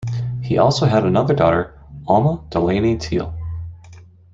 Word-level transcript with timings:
He 0.41 0.57
also 0.57 0.87
had 0.87 1.05
another 1.05 1.35
daughter, 1.35 1.77
Alma 2.07 2.43
Delaney 2.49 2.97
Teal. 2.97 3.35